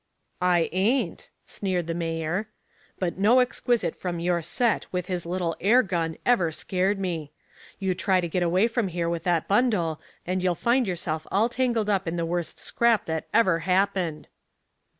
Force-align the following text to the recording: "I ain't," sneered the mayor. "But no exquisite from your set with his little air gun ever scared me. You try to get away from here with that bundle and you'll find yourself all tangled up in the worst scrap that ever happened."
"I 0.41 0.67
ain't," 0.71 1.29
sneered 1.45 1.85
the 1.85 1.93
mayor. 1.93 2.47
"But 2.97 3.19
no 3.19 3.37
exquisite 3.39 3.95
from 3.95 4.19
your 4.19 4.41
set 4.41 4.87
with 4.91 5.05
his 5.05 5.27
little 5.27 5.55
air 5.61 5.83
gun 5.83 6.17
ever 6.25 6.51
scared 6.51 6.97
me. 6.97 7.31
You 7.77 7.93
try 7.93 8.19
to 8.19 8.27
get 8.27 8.41
away 8.41 8.67
from 8.67 8.87
here 8.87 9.07
with 9.07 9.21
that 9.25 9.47
bundle 9.47 10.01
and 10.25 10.41
you'll 10.41 10.55
find 10.55 10.87
yourself 10.87 11.27
all 11.31 11.49
tangled 11.49 11.87
up 11.87 12.07
in 12.07 12.15
the 12.15 12.25
worst 12.25 12.59
scrap 12.59 13.05
that 13.05 13.27
ever 13.31 13.59
happened." 13.59 14.27